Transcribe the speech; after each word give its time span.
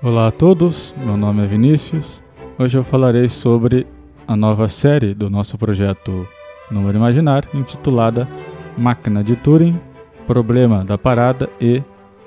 Olá 0.00 0.28
a 0.28 0.30
todos, 0.30 0.94
meu 0.96 1.16
nome 1.16 1.42
é 1.42 1.46
Vinícius. 1.48 2.22
Hoje 2.56 2.78
eu 2.78 2.84
falarei 2.84 3.28
sobre 3.28 3.84
a 4.28 4.36
nova 4.36 4.68
série 4.68 5.12
do 5.12 5.28
nosso 5.28 5.58
projeto 5.58 6.24
Número 6.70 6.96
Imaginário, 6.96 7.48
intitulada 7.52 8.28
Máquina 8.76 9.24
de 9.24 9.34
Turing, 9.34 9.76
Problema 10.24 10.84
da 10.84 10.96
Parada 10.96 11.50
e 11.60 11.82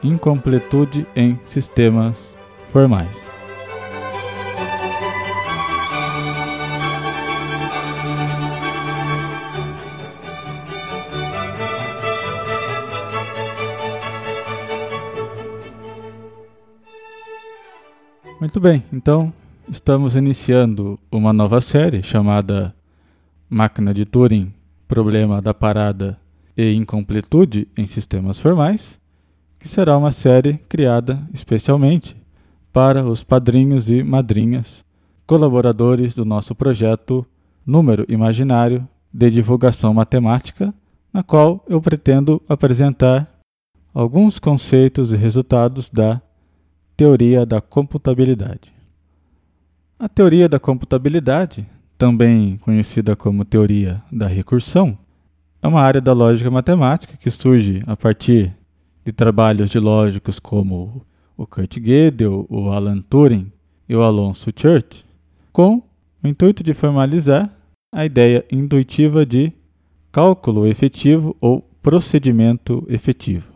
Incompletude 0.00 1.08
em 1.16 1.40
Sistemas 1.42 2.38
Formais. 2.66 3.28
Muito 18.38 18.60
bem, 18.60 18.84
então 18.92 19.32
estamos 19.66 20.14
iniciando 20.14 21.00
uma 21.10 21.32
nova 21.32 21.58
série 21.58 22.02
chamada 22.02 22.74
Máquina 23.48 23.94
de 23.94 24.04
Turing, 24.04 24.52
Problema 24.86 25.40
da 25.40 25.54
Parada 25.54 26.20
e 26.54 26.74
Incompletude 26.74 27.66
em 27.78 27.86
Sistemas 27.86 28.38
Formais, 28.38 29.00
que 29.58 29.66
será 29.66 29.96
uma 29.96 30.10
série 30.10 30.58
criada 30.68 31.26
especialmente 31.32 32.14
para 32.70 33.06
os 33.06 33.24
padrinhos 33.24 33.88
e 33.88 34.02
madrinhas, 34.02 34.84
colaboradores 35.26 36.14
do 36.14 36.26
nosso 36.26 36.54
projeto 36.54 37.24
Número 37.64 38.04
Imaginário 38.06 38.86
de 39.10 39.30
Divulgação 39.30 39.94
Matemática, 39.94 40.74
na 41.10 41.22
qual 41.22 41.64
eu 41.66 41.80
pretendo 41.80 42.42
apresentar 42.46 43.32
alguns 43.94 44.38
conceitos 44.38 45.14
e 45.14 45.16
resultados 45.16 45.88
da 45.88 46.20
Teoria 46.96 47.44
da 47.44 47.60
computabilidade. 47.60 48.72
A 49.98 50.08
teoria 50.08 50.48
da 50.48 50.58
computabilidade, 50.58 51.68
também 51.98 52.56
conhecida 52.56 53.14
como 53.14 53.44
teoria 53.44 54.02
da 54.10 54.26
recursão, 54.26 54.96
é 55.60 55.68
uma 55.68 55.82
área 55.82 56.00
da 56.00 56.14
lógica 56.14 56.50
matemática 56.50 57.14
que 57.18 57.30
surge 57.30 57.82
a 57.86 57.94
partir 57.94 58.56
de 59.04 59.12
trabalhos 59.12 59.68
de 59.68 59.78
lógicos 59.78 60.38
como 60.38 61.04
o 61.36 61.46
Kurt 61.46 61.76
Gödel, 61.76 62.46
o 62.48 62.70
Alan 62.70 63.02
Turing 63.02 63.52
e 63.86 63.94
o 63.94 64.00
Alonso 64.00 64.50
Church, 64.56 65.04
com 65.52 65.82
o 66.24 66.26
intuito 66.26 66.64
de 66.64 66.72
formalizar 66.72 67.54
a 67.94 68.06
ideia 68.06 68.42
intuitiva 68.50 69.26
de 69.26 69.52
cálculo 70.10 70.66
efetivo 70.66 71.36
ou 71.42 71.60
procedimento 71.82 72.86
efetivo. 72.88 73.55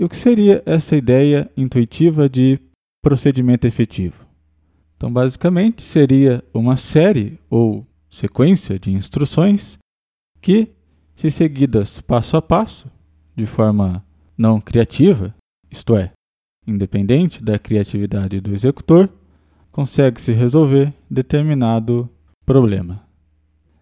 E 0.00 0.04
o 0.04 0.08
que 0.08 0.16
seria 0.16 0.62
essa 0.64 0.96
ideia 0.96 1.50
intuitiva 1.54 2.26
de 2.26 2.58
procedimento 3.02 3.66
efetivo? 3.66 4.26
Então, 4.96 5.12
basicamente, 5.12 5.82
seria 5.82 6.42
uma 6.54 6.74
série 6.74 7.38
ou 7.50 7.86
sequência 8.08 8.78
de 8.78 8.90
instruções 8.90 9.76
que, 10.40 10.70
se 11.14 11.30
seguidas 11.30 12.00
passo 12.00 12.38
a 12.38 12.40
passo, 12.40 12.90
de 13.36 13.44
forma 13.44 14.02
não 14.38 14.58
criativa, 14.58 15.34
isto 15.70 15.94
é, 15.94 16.12
independente 16.66 17.44
da 17.44 17.58
criatividade 17.58 18.40
do 18.40 18.54
executor, 18.54 19.06
consegue-se 19.70 20.32
resolver 20.32 20.94
determinado 21.10 22.08
problema. 22.46 23.06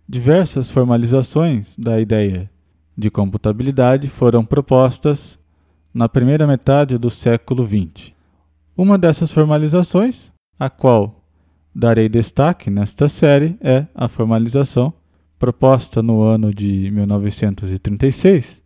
Diversas 0.09 0.69
formalizações 0.69 1.77
da 1.77 2.01
ideia 2.01 2.51
de 2.97 3.09
computabilidade 3.09 4.09
foram 4.09 4.45
propostas 4.45 5.39
na 5.99 6.09
primeira 6.09 6.47
metade 6.47 6.97
do 6.97 7.11
século 7.11 7.67
XX. 7.67 8.13
Uma 8.77 8.97
dessas 8.97 9.33
formalizações, 9.33 10.31
a 10.57 10.71
qual 10.71 11.25
darei 11.75 12.09
destaque 12.09 12.71
nesta 12.71 13.09
série, 13.09 13.59
é 13.61 13.85
a 13.97 14.07
formalização 14.07 14.93
proposta 15.41 16.01
no 16.01 16.23
ano 16.23 16.55
de 16.55 16.89
1936 16.93 18.63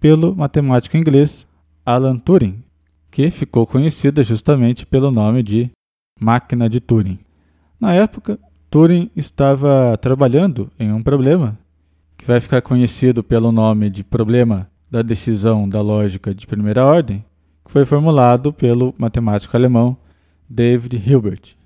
pelo 0.00 0.34
matemático 0.34 0.96
inglês 0.96 1.46
Alan 1.84 2.18
Turing, 2.18 2.64
que 3.10 3.30
ficou 3.30 3.66
conhecida 3.66 4.22
justamente 4.22 4.86
pelo 4.86 5.10
nome 5.10 5.42
de 5.42 5.70
máquina 6.18 6.70
de 6.70 6.80
Turing. 6.80 7.18
Na 7.78 7.92
época, 7.92 8.38
Turing 8.70 9.10
estava 9.14 9.94
trabalhando 10.00 10.70
em 10.80 10.90
um 10.90 11.02
problema 11.02 11.58
que 12.16 12.24
vai 12.24 12.40
ficar 12.40 12.62
conhecido 12.62 13.22
pelo 13.22 13.52
nome 13.52 13.90
de 13.90 14.02
problema 14.02 14.71
da 14.92 15.00
decisão 15.00 15.66
da 15.66 15.80
lógica 15.80 16.34
de 16.34 16.46
primeira 16.46 16.84
ordem, 16.84 17.24
que 17.64 17.72
foi 17.72 17.86
formulado 17.86 18.52
pelo 18.52 18.94
matemático 18.98 19.56
alemão 19.56 19.96
David 20.46 21.02
Hilbert. 21.08 21.56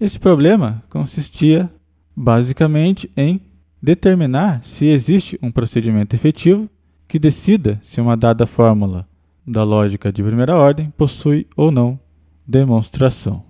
Esse 0.00 0.18
problema 0.18 0.82
consistia 0.90 1.70
basicamente 2.16 3.08
em 3.16 3.40
determinar 3.80 4.64
se 4.64 4.86
existe 4.86 5.38
um 5.40 5.52
procedimento 5.52 6.16
efetivo 6.16 6.68
que 7.06 7.20
decida 7.20 7.78
se 7.84 8.00
uma 8.00 8.16
dada 8.16 8.48
fórmula 8.48 9.06
da 9.46 9.62
lógica 9.62 10.12
de 10.12 10.20
primeira 10.20 10.56
ordem 10.56 10.92
possui 10.96 11.46
ou 11.56 11.70
não 11.70 12.00
demonstração. 12.44 13.44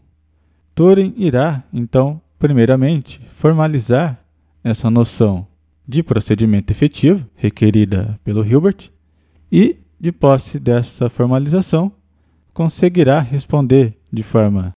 Turing 0.74 1.14
irá, 1.16 1.64
então, 1.72 2.20
primeiramente, 2.38 3.18
formalizar 3.32 4.20
essa 4.62 4.90
noção 4.90 5.46
de 5.86 6.02
procedimento 6.02 6.72
efetivo 6.72 7.28
requerida 7.34 8.18
pelo 8.24 8.44
Hilbert 8.44 8.90
e, 9.50 9.76
de 10.00 10.10
posse 10.10 10.58
dessa 10.58 11.08
formalização, 11.08 11.92
conseguirá 12.52 13.20
responder 13.20 13.96
de 14.12 14.22
forma 14.22 14.72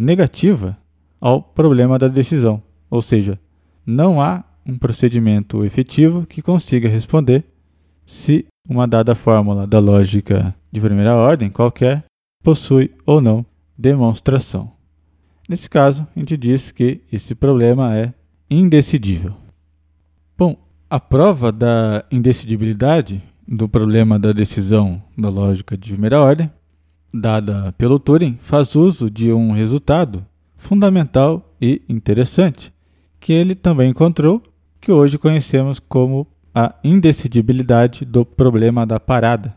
negativa 0.00 0.76
ao 1.20 1.42
problema 1.42 1.98
da 1.98 2.08
decisão, 2.08 2.62
ou 2.90 3.02
seja, 3.02 3.38
não 3.86 4.20
há 4.20 4.44
um 4.66 4.76
procedimento 4.76 5.64
efetivo 5.64 6.26
que 6.26 6.42
consiga 6.42 6.88
responder 6.88 7.44
se 8.06 8.46
uma 8.68 8.86
dada 8.86 9.14
fórmula 9.14 9.66
da 9.66 9.78
lógica 9.78 10.54
de 10.70 10.80
primeira 10.80 11.14
ordem 11.16 11.50
qualquer 11.50 12.04
possui 12.42 12.92
ou 13.06 13.20
não 13.20 13.44
demonstração. 13.76 14.72
Nesse 15.48 15.68
caso, 15.68 16.06
a 16.14 16.18
gente 16.18 16.36
diz 16.36 16.70
que 16.70 17.00
esse 17.12 17.34
problema 17.34 17.96
é 17.96 18.12
indecidível. 18.50 19.34
A 20.92 20.98
prova 20.98 21.52
da 21.52 22.04
indecidibilidade 22.10 23.22
do 23.46 23.68
problema 23.68 24.18
da 24.18 24.32
decisão 24.32 25.00
da 25.16 25.28
lógica 25.28 25.78
de 25.78 25.92
primeira 25.92 26.20
ordem, 26.20 26.50
dada 27.14 27.72
pelo 27.78 27.96
Turing, 27.96 28.36
faz 28.40 28.74
uso 28.74 29.08
de 29.08 29.32
um 29.32 29.52
resultado 29.52 30.26
fundamental 30.56 31.54
e 31.62 31.80
interessante, 31.88 32.74
que 33.20 33.32
ele 33.32 33.54
também 33.54 33.90
encontrou, 33.90 34.42
que 34.80 34.90
hoje 34.90 35.16
conhecemos 35.16 35.78
como 35.78 36.26
a 36.52 36.74
indecidibilidade 36.82 38.04
do 38.04 38.24
problema 38.24 38.84
da 38.84 38.98
parada. 38.98 39.56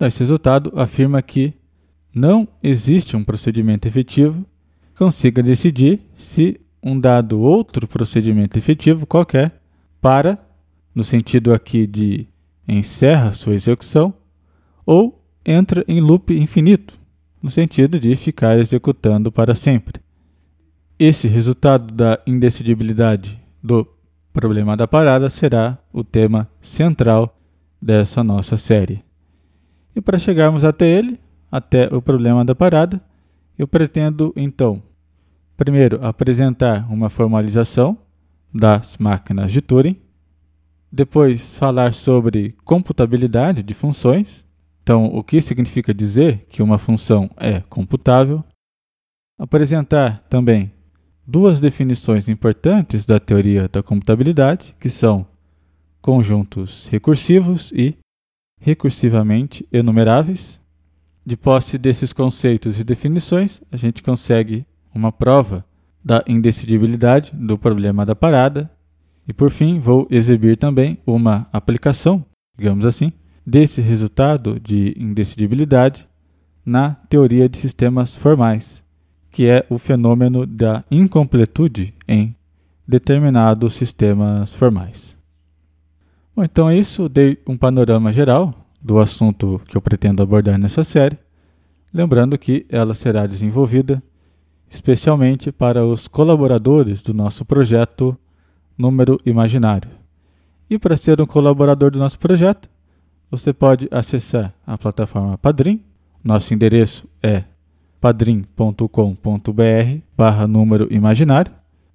Esse 0.00 0.20
resultado 0.20 0.72
afirma 0.74 1.20
que 1.20 1.52
não 2.14 2.48
existe 2.62 3.14
um 3.14 3.22
procedimento 3.22 3.86
efetivo 3.86 4.46
que 4.80 4.98
consiga 5.04 5.42
decidir 5.42 6.00
se 6.16 6.58
um 6.82 6.98
dado 6.98 7.42
outro 7.42 7.86
procedimento 7.86 8.58
efetivo 8.58 9.04
qualquer 9.06 9.60
para, 10.00 10.45
no 10.96 11.04
sentido 11.04 11.52
aqui 11.52 11.86
de 11.86 12.26
encerra 12.66 13.30
sua 13.30 13.54
execução, 13.54 14.14
ou 14.86 15.22
entra 15.44 15.84
em 15.86 16.00
loop 16.00 16.34
infinito, 16.34 16.98
no 17.42 17.50
sentido 17.50 18.00
de 18.00 18.16
ficar 18.16 18.58
executando 18.58 19.30
para 19.30 19.54
sempre. 19.54 20.00
Esse 20.98 21.28
resultado 21.28 21.92
da 21.92 22.18
indecidibilidade 22.26 23.38
do 23.62 23.86
problema 24.32 24.74
da 24.74 24.88
parada 24.88 25.28
será 25.28 25.78
o 25.92 26.02
tema 26.02 26.48
central 26.62 27.38
dessa 27.80 28.24
nossa 28.24 28.56
série. 28.56 29.04
E 29.94 30.00
para 30.00 30.18
chegarmos 30.18 30.64
até 30.64 30.86
ele, 30.86 31.20
até 31.52 31.94
o 31.94 32.00
problema 32.00 32.42
da 32.42 32.54
parada, 32.54 33.02
eu 33.58 33.68
pretendo 33.68 34.32
então, 34.34 34.82
primeiro, 35.58 36.02
apresentar 36.02 36.90
uma 36.90 37.10
formalização 37.10 37.98
das 38.52 38.96
máquinas 38.96 39.52
de 39.52 39.60
Turing. 39.60 40.05
Depois, 40.90 41.56
falar 41.56 41.92
sobre 41.92 42.54
computabilidade 42.64 43.62
de 43.62 43.74
funções. 43.74 44.44
Então, 44.82 45.06
o 45.06 45.22
que 45.22 45.40
significa 45.40 45.92
dizer 45.92 46.46
que 46.48 46.62
uma 46.62 46.78
função 46.78 47.30
é 47.36 47.60
computável. 47.62 48.44
Apresentar 49.38 50.24
também 50.30 50.72
duas 51.26 51.60
definições 51.60 52.28
importantes 52.28 53.04
da 53.04 53.18
teoria 53.18 53.68
da 53.68 53.82
computabilidade, 53.82 54.74
que 54.78 54.88
são 54.88 55.26
conjuntos 56.00 56.86
recursivos 56.86 57.72
e 57.72 57.96
recursivamente 58.60 59.66
enumeráveis. 59.72 60.60
De 61.24 61.36
posse 61.36 61.76
desses 61.76 62.12
conceitos 62.12 62.78
e 62.78 62.84
definições, 62.84 63.60
a 63.72 63.76
gente 63.76 64.02
consegue 64.02 64.64
uma 64.94 65.10
prova 65.10 65.64
da 66.04 66.22
indecidibilidade 66.28 67.32
do 67.34 67.58
problema 67.58 68.06
da 68.06 68.14
parada. 68.14 68.70
E 69.28 69.32
por 69.32 69.50
fim, 69.50 69.80
vou 69.80 70.06
exibir 70.10 70.56
também 70.56 70.98
uma 71.06 71.46
aplicação, 71.52 72.24
digamos 72.56 72.84
assim, 72.84 73.12
desse 73.44 73.80
resultado 73.80 74.60
de 74.60 74.94
indecidibilidade 74.98 76.06
na 76.64 76.90
teoria 77.08 77.48
de 77.48 77.56
sistemas 77.56 78.16
formais, 78.16 78.84
que 79.30 79.46
é 79.46 79.64
o 79.68 79.78
fenômeno 79.78 80.46
da 80.46 80.84
incompletude 80.90 81.94
em 82.08 82.34
determinados 82.86 83.74
sistemas 83.74 84.54
formais. 84.54 85.16
Bom, 86.34 86.44
então 86.44 86.68
é 86.68 86.76
isso, 86.76 87.08
dei 87.08 87.38
um 87.46 87.56
panorama 87.56 88.12
geral 88.12 88.66
do 88.82 88.98
assunto 88.98 89.60
que 89.68 89.76
eu 89.76 89.80
pretendo 89.80 90.22
abordar 90.22 90.58
nessa 90.58 90.84
série, 90.84 91.18
lembrando 91.92 92.38
que 92.38 92.66
ela 92.68 92.94
será 92.94 93.26
desenvolvida 93.26 94.02
especialmente 94.68 95.52
para 95.52 95.84
os 95.84 96.08
colaboradores 96.08 97.02
do 97.02 97.14
nosso 97.14 97.44
projeto 97.44 98.16
Número 98.76 99.20
Imaginário. 99.24 99.90
E 100.68 100.78
para 100.78 100.96
ser 100.96 101.20
um 101.20 101.26
colaborador 101.26 101.90
do 101.90 101.98
nosso 101.98 102.18
projeto, 102.18 102.68
você 103.30 103.52
pode 103.52 103.88
acessar 103.90 104.52
a 104.66 104.76
plataforma 104.76 105.38
Padrim. 105.38 105.82
Nosso 106.22 106.52
endereço 106.52 107.08
é 107.22 107.44
padrim.com.br 108.00 108.86
barra 110.16 110.46
número 110.46 110.88
imaginário 110.92 111.52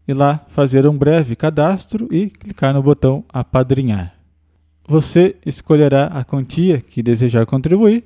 e 0.08 0.14
lá 0.14 0.46
fazer 0.48 0.88
um 0.88 0.98
breve 0.98 1.36
cadastro 1.36 2.08
e 2.12 2.30
clicar 2.30 2.74
no 2.74 2.82
botão 2.82 3.24
apadrinhar. 3.30 4.14
Você 4.88 5.36
escolherá 5.46 6.08
a 6.08 6.24
quantia 6.24 6.82
que 6.82 7.04
desejar 7.04 7.46
contribuir 7.46 8.06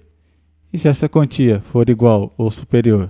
e 0.74 0.77
se 0.77 0.88
essa 0.88 1.07
quantia 1.07 1.62
for 1.62 1.89
igual 1.89 2.33
ou 2.38 2.51
superior 2.51 3.10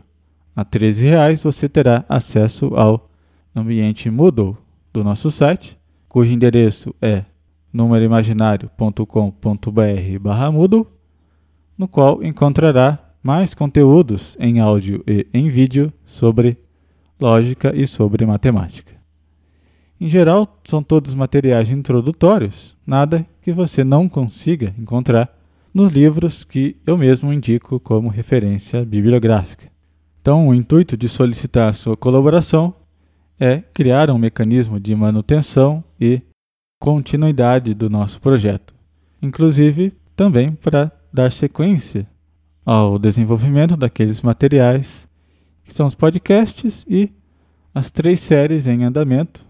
a 0.55 0.61
R$ 0.61 0.67
13,00, 0.67 1.43
você 1.43 1.67
terá 1.67 2.05
acesso 2.07 2.73
ao 2.75 3.09
ambiente 3.55 4.09
Moodle 4.09 4.57
do 4.95 5.03
nosso 5.03 5.29
site, 5.29 5.77
cujo 6.07 6.31
endereço 6.31 6.95
é 7.01 7.25
numeroimaginário.com.br 7.73 10.19
barra 10.21 10.49
Moodle, 10.49 10.87
no 11.77 11.85
qual 11.85 12.23
encontrará 12.23 12.97
mais 13.21 13.53
conteúdos 13.53 14.37
em 14.39 14.61
áudio 14.61 15.03
e 15.05 15.27
em 15.33 15.49
vídeo 15.49 15.91
sobre 16.05 16.57
lógica 17.19 17.75
e 17.75 17.85
sobre 17.85 18.25
matemática. 18.25 18.93
Em 19.99 20.09
geral, 20.09 20.61
são 20.63 20.81
todos 20.81 21.13
materiais 21.13 21.69
introdutórios, 21.69 22.77
nada 22.87 23.27
que 23.41 23.51
você 23.51 23.83
não 23.83 24.07
consiga 24.07 24.73
encontrar 24.79 25.29
nos 25.73 25.91
livros 25.91 26.45
que 26.45 26.77
eu 26.87 26.97
mesmo 26.97 27.33
indico 27.33 27.81
como 27.81 28.07
referência 28.07 28.85
bibliográfica. 28.85 29.69
Então, 30.21 30.47
o 30.47 30.55
intuito 30.55 30.95
de 30.95 31.09
solicitar 31.09 31.75
sua 31.75 31.97
colaboração 31.97 32.73
é 33.39 33.61
criar 33.73 34.09
um 34.09 34.17
mecanismo 34.17 34.79
de 34.79 34.95
manutenção 34.95 35.83
e 35.99 36.21
continuidade 36.79 37.73
do 37.73 37.89
nosso 37.89 38.21
projeto, 38.21 38.73
inclusive 39.21 39.93
também 40.15 40.51
para 40.51 40.91
dar 41.11 41.31
sequência 41.31 42.07
ao 42.65 42.97
desenvolvimento 42.97 43.77
daqueles 43.77 44.21
materiais 44.21 45.09
que 45.63 45.73
são 45.73 45.87
os 45.87 45.95
podcasts 45.95 46.85
e 46.87 47.11
as 47.73 47.91
três 47.91 48.21
séries 48.21 48.67
em 48.67 48.83
andamento 48.83 49.45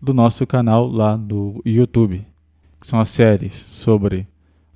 do 0.00 0.14
nosso 0.14 0.46
canal 0.46 0.86
lá 0.86 1.16
do 1.16 1.60
YouTube, 1.64 2.24
que 2.80 2.86
são 2.86 3.00
as 3.00 3.08
séries 3.08 3.54
sobre 3.68 4.26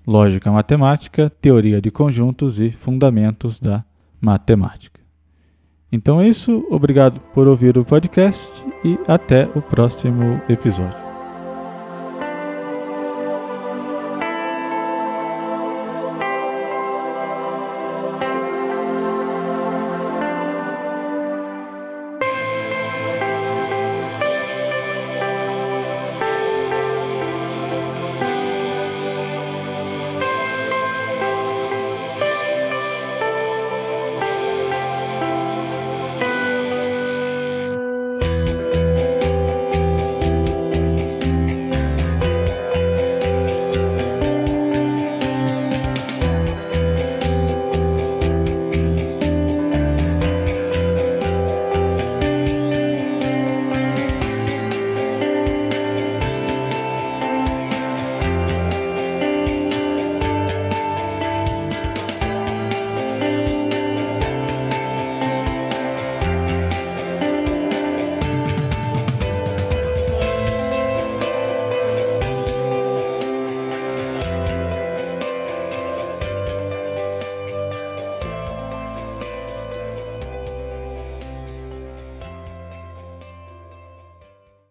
lógica 0.07 0.51
matemática, 0.51 1.31
teoria 1.41 1.81
de 1.81 1.91
conjuntos 1.91 2.59
e 2.59 2.71
fundamentos 2.71 3.61
da 3.61 3.85
matemática. 4.21 5.02
Então 5.93 6.21
é 6.21 6.27
isso, 6.27 6.67
obrigado 6.71 7.21
por 7.35 7.47
ouvir 7.47 7.77
o 7.77 7.85
podcast 7.85 8.65
e 8.83 8.99
até 9.07 9.47
o 9.55 9.61
próximo 9.61 10.41
episódio. 10.49 11.02